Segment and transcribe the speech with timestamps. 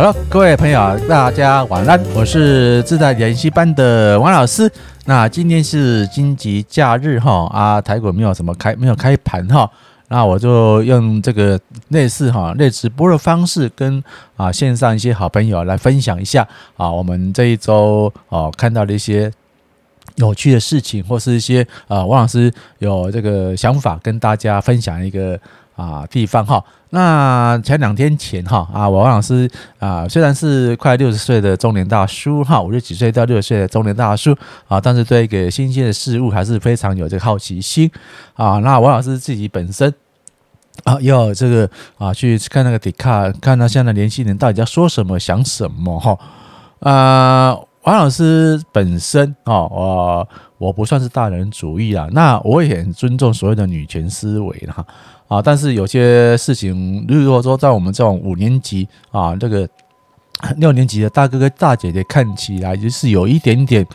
[0.00, 4.66] 好了各位朋友，大家晚安，我是自在研习班的王老师。
[5.04, 9.70] 那今天是金吉假日哈啊，台股没有什么开，没有开盘哈。
[10.08, 14.02] 那我就用这个类似哈类直播的方式，跟
[14.38, 16.48] 啊线上一些好朋友来分享一下
[16.78, 19.30] 啊，我们这一周哦看到的一些
[20.14, 25.38] 有趣的事情，或是一些啊王老师有这个想法跟大家分享一个。
[25.76, 34.36] 啊，地方哈，那前两天前哈啊，王老师啊，虽然是快六十岁的中年大叔哈，五十几岁到六十岁的中年大叔
[34.68, 37.90] 啊，但是对一个新鲜的事物还是非常有这个好奇心
[38.34, 38.58] 啊。
[38.58, 39.92] 那王老师自己本身
[40.84, 46.18] 啊，要这个啊去看那个迪卡，看他现在年轻人到底在说什么、想什么哈。
[46.80, 54.86] 啊，王老师本身啊，我我不算是大男人主义啦，那我也很尊重所谓的女权思维哈。
[55.28, 59.66] 啊，但是有些事情，如果说在我们这种五年级啊，这个
[60.56, 63.86] 六年级的大哥哥大姐姐看起来就是有一点点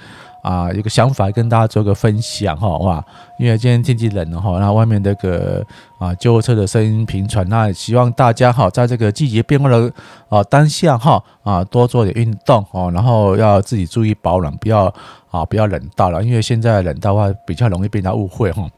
[0.46, 3.04] 啊，一个想法跟大家做个分享哈，哇，
[3.40, 5.66] 因为今天天气冷了哈，那外面这个
[5.98, 9.92] 啊救护车的声音频传，那希望大家哈，在这个季节变化的
[10.30, 14.94] 啊当下哈啊多做点运动哦，然后要自己注意保暖，不要
[15.32, 18.70] 啊不要冷到了，因为现在冷到的话比较容易被人家误会哈。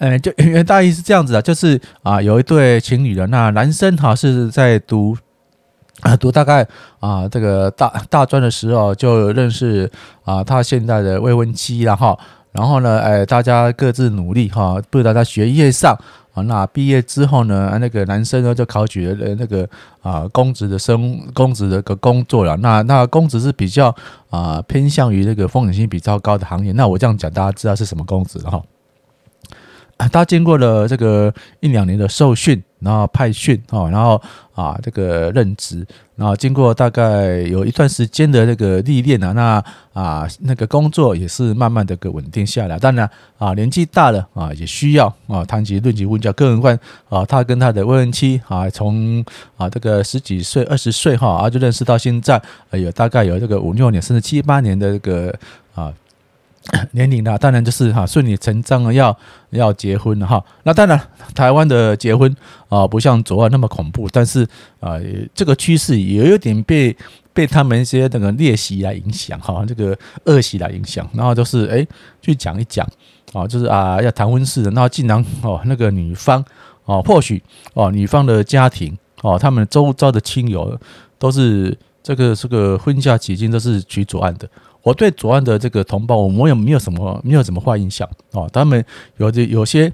[0.00, 5.16] 嗯，就原大意是这样子的，就是啊，有一对情侣的，那男生哈是在读
[6.14, 6.68] 读大概
[7.00, 9.90] 啊这个大大专的时候就认识
[10.24, 12.16] 啊他现在的未婚妻了哈，
[12.52, 15.98] 然后呢，哎，大家各自努力哈，不知道在学业上
[16.34, 19.66] 啊，那毕业之后呢，那个男生呢就考取了那个
[20.02, 23.94] 啊公职的生公职的个工作了，那那公职是比较
[24.28, 28.62] 啊偏向于那个风险性比较高的行业，那我这样讲大家知道是什么公职了哈。
[30.12, 34.22] 他经过了这个一两年的受训，然后派训啊，然后
[34.54, 35.84] 啊这个任职，
[36.14, 42.78] 然后经过大概有一段时间的那个历练啊，那啊那个工作也是慢慢的个稳定下来。
[42.78, 46.78] 当然啊年纪大了啊也需要啊谈及论及婚嫁，更何况
[47.08, 49.24] 啊他跟他的未婚妻啊从
[49.56, 52.40] 啊这个十几岁二十岁哈啊就认识到现在
[52.70, 55.34] 有大概有这个五六年甚至七八年的这个
[55.74, 55.92] 啊。
[56.92, 59.16] 年龄的当然就是哈顺理成章的要
[59.50, 60.42] 要结婚了哈。
[60.64, 61.00] 那当然
[61.34, 62.34] 台湾的结婚
[62.68, 64.46] 啊不像左岸那么恐怖，但是
[64.80, 64.98] 啊
[65.34, 66.96] 这个趋势也有点被
[67.32, 71.86] 被他们一些那个劣习来影响哈，这个恶习来影响，然后就是哎
[72.20, 72.86] 去讲一讲
[73.32, 76.44] 啊，就是啊要谈婚事的，然后竟然哦那个女方
[76.84, 77.42] 哦或许
[77.74, 80.76] 哦女方的家庭哦他们周遭的亲友
[81.18, 84.48] 都是这个这个婚嫁期间都是娶左岸的。
[84.86, 88.48] 我对左岸的这个同胞，我也没有什么没有什么坏印象哦。
[88.52, 88.84] 他们
[89.16, 89.92] 有的有些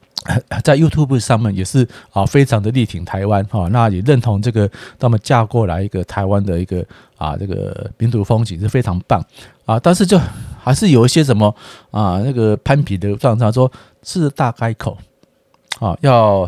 [0.62, 6.84] 在 YouTube 上面也是啊，非常的力挺台湾哈，那也认同这个他们嫁过来一个台湾的一个
[7.16, 9.24] 啊这个民族风景是非常棒
[9.64, 9.80] 啊。
[9.80, 10.20] 但是就
[10.62, 11.46] 还是有一些什么
[11.90, 13.72] 啊那个攀比的状态，说
[14.02, 14.98] 是大开口
[15.80, 16.46] 啊，要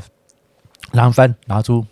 [0.92, 1.82] 男方拿出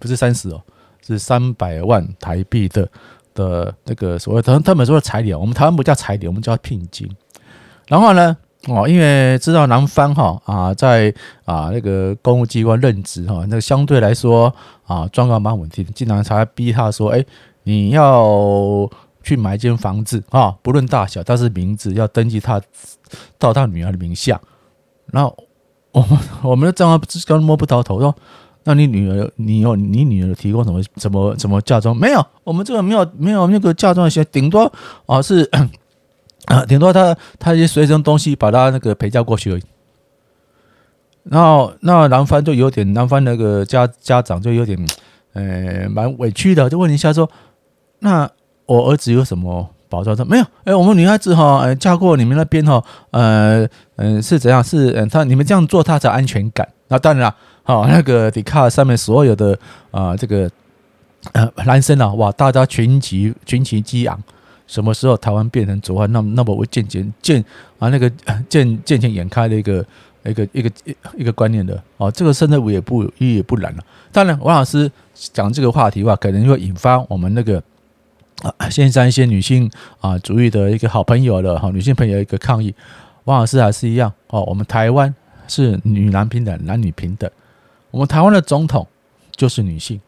[0.00, 0.62] 不是三十哦，
[1.06, 2.88] 是三百万台币的。
[3.36, 7.08] 的那个所谓他他们说的彩礼，我们台湾不叫彩礼，我们叫聘金。
[7.86, 8.36] 然后呢，
[8.66, 11.14] 哦，因为知道男方哈啊在
[11.44, 14.52] 啊那个公务机关任职哈，那个相对来说
[14.84, 17.24] 啊状况蛮稳定，经常才逼他说，哎，
[17.62, 18.90] 你要
[19.22, 22.60] 去买一间房子啊，不论大小，但是名字要登记他
[23.38, 24.40] 到他女儿的名下。
[25.12, 25.36] 然后
[25.92, 28.12] 我们我们的账号刚摸不到头说。
[28.68, 31.96] 那你女儿，你有你女儿提供什么什么什么嫁妆？
[31.96, 34.70] 没有，我们这个没有没有那个嫁妆的些，顶多
[35.06, 35.48] 啊是
[36.46, 39.62] 啊，顶多他他一些随身东西把他那个陪嫁过去而已。
[41.22, 44.76] 然后那男方就有点，男方那个家家长就有点
[45.34, 47.30] 呃蛮委屈的，就问一下说：
[48.00, 48.28] 那
[48.66, 50.16] 我儿子有什么保障？
[50.16, 54.64] 说没有，哎，我们女孩子哈，嫁过你们那边哈，呃嗯是怎样？
[54.64, 56.68] 是嗯他你们这样做他才安全感。
[56.88, 57.36] 那当然了。
[57.66, 59.58] 好，那个迪卡上面所有的
[59.90, 60.48] 啊、这个
[61.32, 64.16] 呃男生啊，哇，大家群起群起激昂，
[64.68, 67.44] 什么时候台湾变成左岸，那那么我渐渐渐
[67.80, 68.08] 啊那个
[68.48, 69.84] 渐渐渐眼开的一个
[70.24, 73.82] 一个一个一一个观念的哦，这个甚至我也不一也不然了。
[74.12, 77.60] 当然，王老师讲这个话题的话，可能会引发我们那个
[78.42, 79.68] 啊现在一些女性
[80.00, 82.72] 啊主义的一个好朋友了哈女性朋友一个抗议。
[83.24, 85.12] 王老师还是一样哦，我们台湾
[85.48, 87.28] 是女男平等，男女平等。
[87.96, 88.86] 我们台湾的总统
[89.34, 89.98] 就是女性，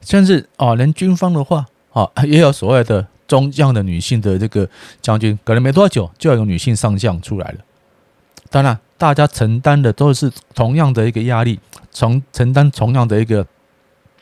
[0.00, 4.68] 甚至哦，连军方的话哦， 也有所谓的中将的女性的这个
[5.00, 7.58] 将军，可能没多久就要有女性上将出来了。
[8.50, 11.60] 当然，大家承担的都是同样的一个压力，
[11.92, 13.46] 从承担同样的一个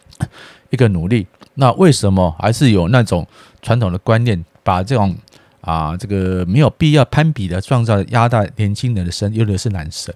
[0.69, 3.27] 一个努力那为什么还是有那种
[3.62, 5.17] 传统的观念，把这种
[5.62, 10.15] 啊这个没有必要攀比的状态压在年轻人的身，尤其是男生？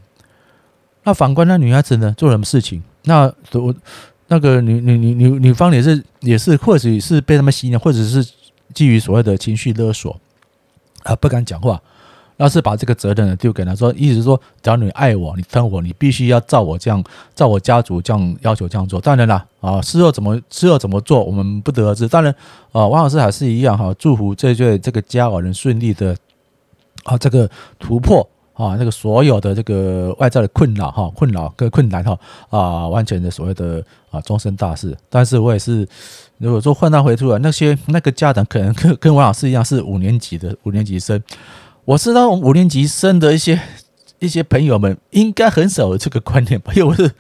[1.05, 2.83] 那反观那女孩子呢，做什么事情？
[3.05, 3.75] 那我
[4.29, 8.25] 那个女女女女女方也是也是，或许是被他们吸引，或者是
[8.75, 10.19] 基于所谓的情绪勒索
[11.03, 11.81] 啊，不敢讲话。
[12.43, 17.05] 那是把这个责任丢给他说，意思是说，只要你爱我，你疼我，你必须要照我这样，
[17.35, 18.99] 照我家族这样要求这样做。
[18.99, 22.09] 当然了，啊，事后怎么事后怎么做，我们不得而知。
[22.09, 22.35] 当然，
[22.73, 26.17] 啊，王老师还是一样哈，祝福这对这个家偶能顺利的
[27.05, 27.47] 啊，这个
[27.79, 28.27] 突破
[28.61, 32.19] 啊，那个所有的这个外在的困扰哈，困扰跟困难哈
[32.51, 34.95] 啊，完全的所谓的啊终身大事。
[35.09, 35.89] 但是我也是，
[36.37, 41.23] 如果说换他回出来，那些那个家长可能跟跟王老师一样是五年级的五年级生。
[41.87, 43.59] 我知道五年级生的一些
[44.19, 46.71] 一些朋友们应该很少有这个观念吧？
[46.77, 47.11] 又是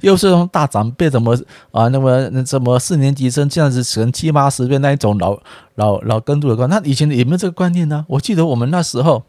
[0.00, 1.38] 又是那种大长辈，怎么
[1.70, 1.88] 啊？
[1.88, 5.38] 那么那怎么四年级生这样子成七八十岁那一种老
[5.74, 6.68] 老老跟住的观？
[6.70, 8.06] 那以前有没有这个观念呢？
[8.08, 9.22] 我记得我们那时候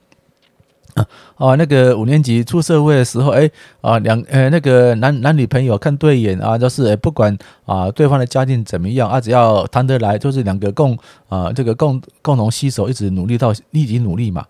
[1.35, 3.49] 啊，那个五年级出社会的时候，哎
[3.81, 10.97] 啊两呃那个男男女朋友看对眼啊，就是不管啊对方的家境怎么样啊，只要谈得来，就是两个共
[11.29, 14.45] 啊这个共共同携手，一直努力到一起努力嘛。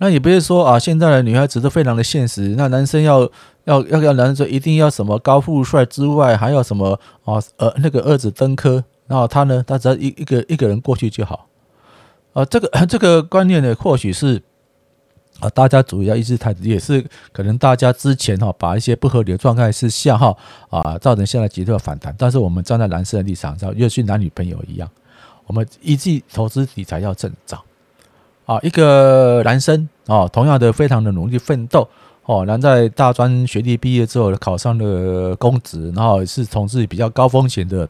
[0.00, 2.54] 那也不是说啊，现在的女孩子都非常的现实。
[2.56, 3.28] 那男生要
[3.64, 7.42] 要要要男生说一定要什么高富帅之外，还要什么啊？
[7.56, 11.48] 呃，那个二子登科，然后他呢，他只要一一个一个人过去就好。
[12.32, 14.40] 啊，这个这个观念呢，或许是
[15.40, 20.36] 啊，大家主要意识态度也是可能大家之前哈，把一些不合理的状态是下哈
[20.68, 22.14] 啊，造成现在极度的反弹。
[22.18, 24.90] 但是我们站在男生的立场上，又是男女朋友一样，
[25.46, 27.62] 我们一记投资理财要正早。
[28.46, 31.86] 啊，一个男生啊，同样的非常的努力奋斗
[32.24, 37.86] 哦，然在大专学历毕业之后考上了公职，然后是从事比较高风险的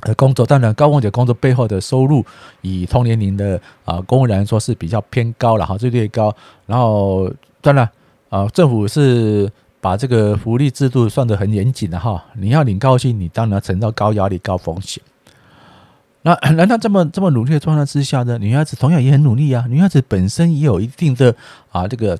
[0.00, 0.44] 呃工作。
[0.44, 2.24] 当然，高风险工作背后的收入，
[2.60, 6.34] 以同年龄的啊公务员来说是比较偏高了哈，最略高。
[6.66, 7.30] 然后
[7.60, 7.88] 当然
[8.28, 9.50] 啊，政府是
[9.80, 15.02] 把这个福利制度算得很严谨的哈，你要领高薪，你当然承受高压力、高风险。
[16.22, 18.38] 那难道这么这么努力的状态之下呢？
[18.38, 19.64] 女孩子同样也很努力啊。
[19.68, 21.34] 女孩子本身也有一定的
[21.72, 22.16] 啊，这个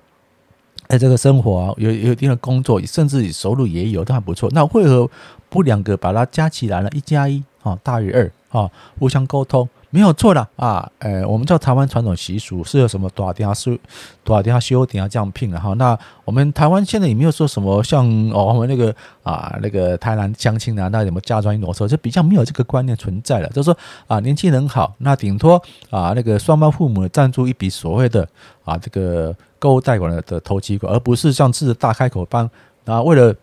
[0.89, 4.51] 哎，这个生活啊，有有一定的工作，甚至收入也有，都还不错。
[4.53, 5.09] 那为何
[5.49, 6.89] 不两个把它加起来呢？
[6.93, 9.69] 一加一啊，大于二啊，互相沟通。
[9.94, 13.76] 没有错的啊，呃，我们叫台湾传统习俗是有什么多少点修
[14.25, 15.75] 多少点修点啊这样聘的哈。
[15.75, 23.49] 那我们台湾现在也没有说什么像哦我们那个啊那个台南相亲啊，那什么嫁妆一挪车，就比较没有这个观念存在了。
[23.49, 23.76] 就是说
[24.06, 28.26] 啊，年轻人好，那顶多啊那个双方父母赞助一笔所谓的
[28.65, 32.49] 啊这个购物贷款的投机款，而不是像是大开口帮
[32.87, 33.37] 啊为了。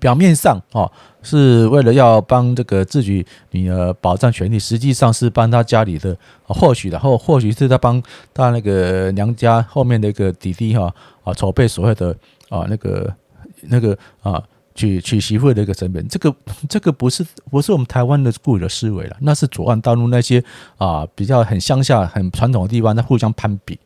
[0.00, 0.90] 表面上哦，
[1.22, 6.16] 是为了要帮这个自己女儿保障权利，实际上是帮他家里的，
[6.46, 8.02] 或许然后或许是在帮
[8.34, 10.92] 他那个娘家后面的一个弟弟哈
[11.22, 12.16] 啊筹备所谓的
[12.48, 13.14] 啊那个
[13.62, 14.42] 那个啊
[14.74, 16.34] 娶娶媳妇的一个成本，这个
[16.68, 20.42] 这个不是不是我们台湾的固有的思维了，那是左岸大陆那些
[20.76, 23.78] 啊比较很乡下很传统的地方，在互相攀比。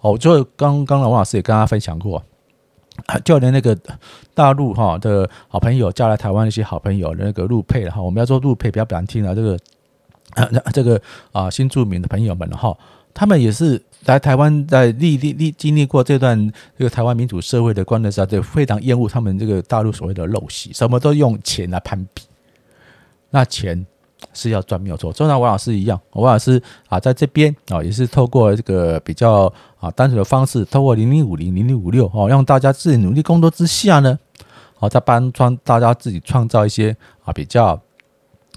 [0.00, 2.22] 哦，就刚刚的王老师也跟大家分享过。
[3.24, 3.76] 就连那个
[4.34, 9.34] 大陆哈的好朋友嫁来台湾那些好朋友那个陆配了哈，我们要说陆配比较不难听了。
[9.34, 9.58] 这个
[10.72, 11.00] 这个
[11.32, 12.76] 啊新住民的朋友们哈，
[13.14, 22.22] 他们也是来台湾在历历历经历过这段这个台湾民主社会的关的时候，就非常厌恶他们这个大陆所谓的陋习，什么都用钱来攀比，
[23.30, 23.86] 那钱。
[24.32, 34.18] 是要赚没有错，就像王老师一样，王老师啊，在这边啊，也是透过这个比较啊单纯的方式，透过零零五零零零五六哦，让大家自己努力工作之下呢，
[34.74, 37.80] 好再帮创大家自己创造一些啊比较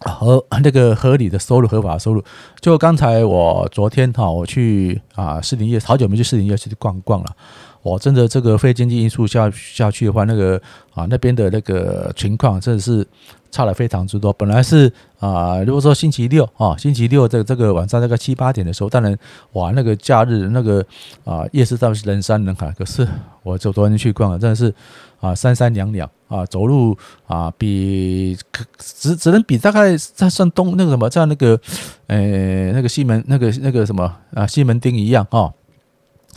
[0.01, 2.23] 合那个合理的收入、合法的收入。
[2.61, 7.35] 就刚才我昨天哈，我去啊士林业，好久没去士林夜去逛逛了。
[7.81, 10.61] 我真的这个非经济因素下下去的话，那个
[10.93, 13.07] 啊那边的那个情况真的是
[13.49, 14.33] 差了非常之多。
[14.33, 19.17] 本来是啊，如果说星期六啊，星期六这这个晚上大概七八点的时候，当然
[19.53, 20.85] 哇，那个假日那个
[21.23, 22.69] 啊夜市上是人山人海。
[22.77, 23.07] 可是
[23.43, 24.73] 我就昨天去逛了，真的是
[25.21, 28.37] 啊三三两两啊，走路啊比
[28.77, 31.59] 只只能比大概在算东那个什么在那个
[32.07, 35.49] 呃那个西门那个那个什么啊西门町一样啊。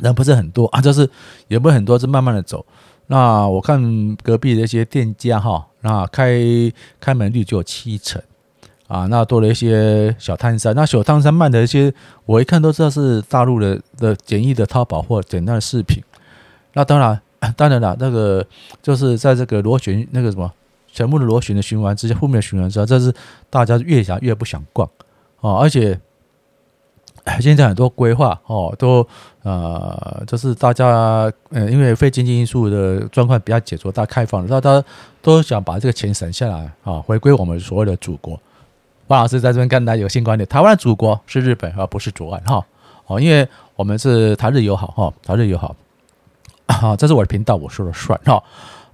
[0.00, 1.08] 人不是很多 啊，就是
[1.48, 2.64] 也不是很多，是慢慢的走。
[3.08, 6.40] 那我看隔壁的一些店家哈，那开
[6.98, 8.22] 开门率就有七成
[8.86, 10.74] 啊，那多了一些小摊商。
[10.74, 11.92] 那小摊商卖的一些，
[12.24, 16.02] 我一看都知道是大陆的的简易的淘宝或简单的饰品。
[16.74, 17.20] 那当然，
[17.56, 18.46] 当然了，那个
[18.80, 20.50] 就是在这个螺旋那个什么
[20.90, 23.12] 全部的螺旋的循环之下，负面循环之后，这是
[23.50, 24.88] 大家越想越不想逛
[25.40, 26.00] 啊，而且
[27.40, 29.06] 现在很多规划哦，都
[29.42, 30.86] 呃，就是大家
[31.50, 34.84] 呃，因为非经济因素的状况比较解除，大家开放了，大家
[35.20, 38.38] 都想把这个钱省下来啊，回归我们所谓的祖国。
[39.08, 42.64] 汪老师在这边跟大家有新观点，台湾的祖国是日本，而不是左岸哈
[43.06, 45.76] 哦，因为我们是台日友好哈，台日友好，
[46.66, 48.42] 好， 这是我的频道，我说了算哈。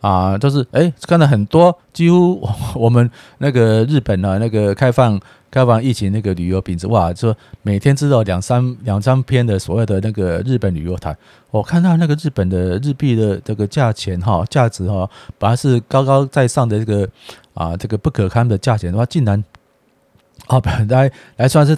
[0.00, 2.40] 啊，就是哎，看到很多，几乎
[2.74, 11.16] 我们那个日本的那个开放开放疫情那个旅游品质哇，就每天知道两三两三篇的所谓的那个日本旅游台，
[11.50, 17.08] 我看到那个日本的日币的这个价钱哈，价值哈，本来是高高在上的这个
[17.54, 19.42] 啊，这个不可堪的价钱的话，竟然。
[20.46, 21.76] 啊，来来算是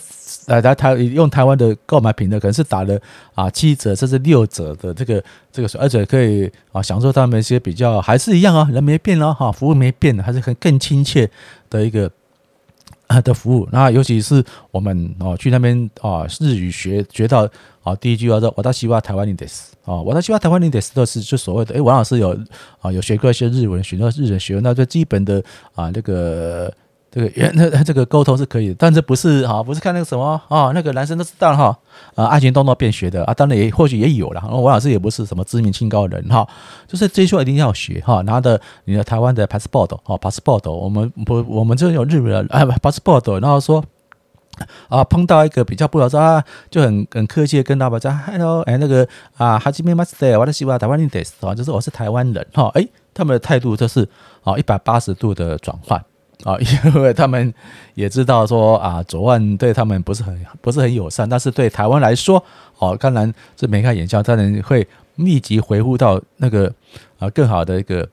[0.51, 3.01] 来来台用台湾的购买品的，可能是打了
[3.37, 11.31] 啊七折甚至六折的这个这个，而且可以啊享受他们一些比较还是一样啊，人没变哦，哈，服务没变，还是很更亲切
[11.71, 12.11] 的一个
[13.07, 13.69] 啊 的服务。
[13.71, 17.49] 那尤其是我们哦去那边啊日语学学到
[17.85, 22.37] 啊第一句话说，我倒希望台湾人得死啊，我倒希望台湾人得死的是就所谓的哎，王老师有
[22.81, 25.41] 啊有学过一些日文，学到日文学那最基本的
[25.77, 26.73] 啊那个。
[27.13, 29.61] 这个原那这个沟通是可以的，但是不是哈？
[29.63, 30.71] 不是看那个什么啊？
[30.73, 31.77] 那个男生都知道哈。
[32.15, 34.41] 啊，爱情动作变学的啊，当然也或许也有了。
[34.49, 36.47] 王老师也不是什么知名清高人哈，
[36.87, 38.21] 就是这些一定要学哈。
[38.23, 43.85] 拿着你的台湾的 passport 哈，passport，我们不，我们这有日本的啊 passport，然后说
[44.89, 52.71] 啊，碰到一个比较不好说啊，就很很客气的跟老板讲，hello，哎那个啊，哈基米马斯德，我的希望台湾人得啊，就是我是台湾人哈。
[52.75, 54.09] 哎，他们的态度就是
[54.45, 56.01] 啊，一百八十度的转换。
[56.45, 57.53] 啊， 因为他们
[57.95, 62.43] 也知道说啊，左岸对他们不是很不是很友善，但是对台湾来说，
[62.79, 66.73] 哦，当然是眉开眼笑，当然会立即回复到那个
[67.19, 68.09] 啊更好的一个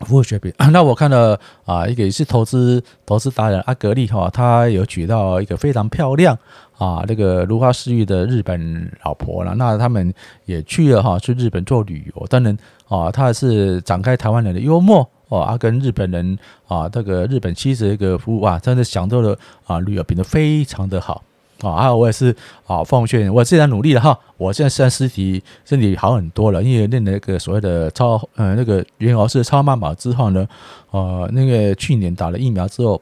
[0.00, 0.52] 服务水平。
[0.70, 6.36] 那我看了啊，一个也是投资投资达人阿格力哈，他有娶到一个非常漂亮
[6.76, 9.54] 啊那个如花似玉的日本老婆了。
[9.54, 10.12] 那他们
[10.44, 12.54] 也去了哈，去日本做旅游，当然
[12.88, 15.08] 啊，他是展开台湾人的幽默。
[15.28, 21.22] 哦，啊，跟日本人啊，这个日本妻子的一个服务啊，真的享受了啊，旅游品质非常的好
[21.60, 21.76] 啊。
[21.76, 22.34] 还有我也是
[22.66, 30.48] 啊，奉劝我现在努力了哈，我现在虽然身体身体好很多了，因为练那个所谓的超呃那个猿猴式超慢跑之后呢，
[30.90, 33.00] 呃，那个去年打了疫苗之后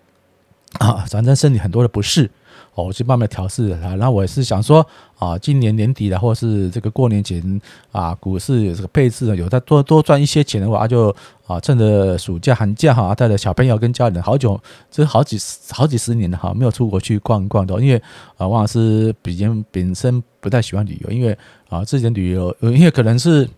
[0.79, 2.31] 啊，反正身体很多的不适。
[2.77, 3.97] 哦，我去慢慢调试它。
[3.97, 4.87] 然后我也是想说
[5.19, 11.15] 啊，今年年底的，或是这个过年前啊，股市有这个配置，有再多多赚一些钱的话，就
[11.47, 17.81] 啊，趁着暑假寒假哈，带着小朋友跟家人，好久这好几十好几十年了哈，没有出国去逛一逛的。
[17.81, 17.97] 因为
[18.37, 21.37] 啊，王老师比较本身不太喜欢旅游，因为
[21.69, 23.49] 啊，之前旅游，因为可能是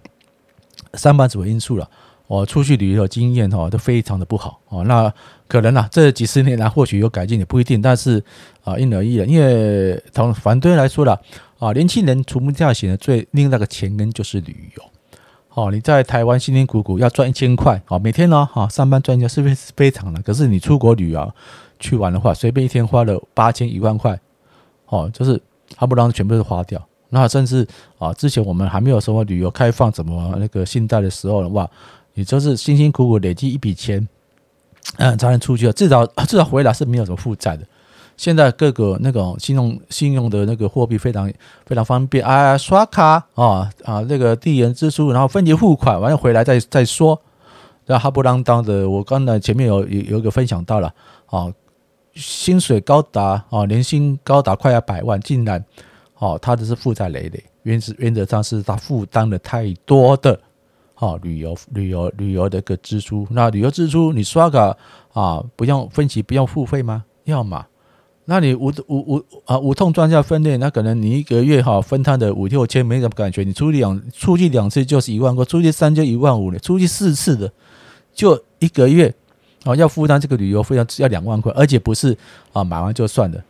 [0.94, 1.90] 上班族的因素了。
[2.28, 5.10] 我出去旅游的经验哈都非常的不好哦，那
[5.48, 8.22] 可能啊这几十年来或许有改进也不一定，但是
[8.62, 11.18] 啊因人而异了，因为从反对来说了
[11.58, 14.82] 啊，年轻人除目驾行的最另那个前根就是旅游，
[15.54, 20.20] 哦你在台湾辛辛苦苦要赚一千块哦，每天呢哈上班赚一千是不是非常的？
[20.20, 21.32] 可是你出国旅游
[21.80, 24.20] 去玩的话，随便一天花了八千一万块
[24.88, 25.40] 哦，就是
[25.74, 27.66] 他不让全部都花掉，那甚至
[27.98, 31.66] 啊之前我们还没有什么旅游开放怎么那个信贷的时候的话。
[32.18, 34.08] 你就是辛辛苦苦累积一笔钱，
[34.96, 37.64] 嗯，才能出去，至少 至少回来是没有什么负债的。
[38.16, 41.32] 现在各个那种信用信用的那个货币非常
[41.64, 47.20] 非常方便啊，刷卡啊啊，那个递延支出，然后分期付款，完了回来再再说。
[47.86, 50.92] 然后哈不啷当的，我刚才前面有有有一个分享到了
[51.26, 51.46] 啊，
[52.16, 55.64] 薪水高达啊，年薪高达快要百万，竟然
[56.18, 60.40] 哦，他的是负债累累，原则原则上是他负担的太多的。
[61.00, 64.76] 好，旅游旅游旅游的一个支出，那旅游支出你刷卡
[65.12, 67.04] 啊，不用分期，不用付费吗？
[67.22, 67.64] 要嘛？
[68.24, 77.48] 那你无无无啊无痛专项分类，那可能你一个月哈分摊的五六千没什么感觉，你出去两出去两次就是一万块，出去三就一万五了，出去四次的
[78.12, 79.14] 就一个月
[79.62, 82.18] 啊要负担这个旅游费要要两万块，而且不是
[82.52, 83.40] 啊买完就算了，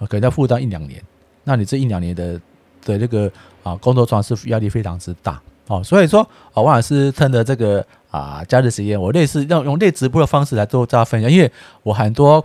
[0.00, 1.02] 可能要负担一两年，
[1.42, 2.38] 那你这一两年的
[2.84, 5.40] 的这个啊工作状是压力非常之大。
[5.68, 6.20] 哦，所以说
[6.52, 11.50] 啊，王老师趁着这个啊假日时间，我类似用用类直播的方式来做大家分享，因为
[11.82, 12.44] 我很多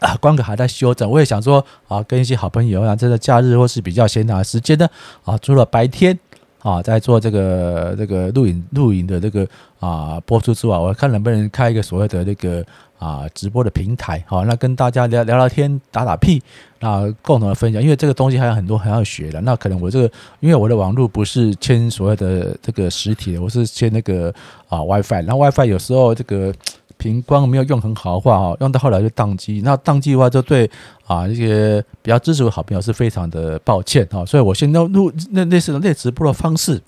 [0.00, 4.88] 啊关卡还在修整，我也想说啊，跟一些好朋友啊，这个假日或是比较闲暇的时间呢，
[5.24, 6.18] 啊，除了白天
[6.66, 9.46] 啊在做这个这个录影录影的这个
[9.78, 12.64] 啊播出之外，我看能不能开一个所谓的那个。
[12.98, 16.42] 啊，直播的平台，好，那跟大家聊聊聊天，打打屁，
[16.80, 19.38] 那共同的分享，因为这个东西还有很多还要学的。
[19.42, 24.34] 那可能我这个，因为我的网络不是牵所谓的这个实体的，我是牵那个
[24.70, 26.50] 啊 WiFi，那 WiFi 有时候这个
[26.98, 30.68] 频光没有用很好的话哈，用到后来就宕机，那宕机的话就对
[31.06, 36.80] 啊一些比较支持我好朋友是非常的抱歉哈，所以我先用录那类似的类直播的方式，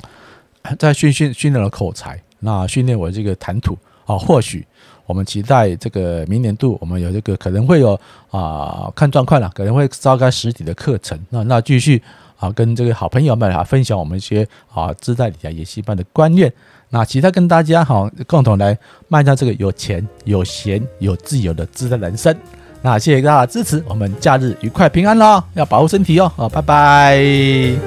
[0.78, 4.66] 在训训训练了口才，那训练我这个谈吐啊，或许
[5.06, 7.98] 我们期待这个明年度我们有这个可能会有
[8.30, 12.02] 啊看状况了，可能会召开实体的课程，那那继续
[12.36, 16.52] 啊跟这个好朋友们啊分享我们一些啊自在理财研习班的观念。
[16.90, 18.76] 那其他跟大家哈，共同来
[19.08, 22.36] 迈向这个有钱、有闲、有自由的自在人生。
[22.82, 26.30] 那谢谢大家的支持，我们假日愉快平安喽，要保护身体哦。
[26.36, 27.80] 好，拜拜。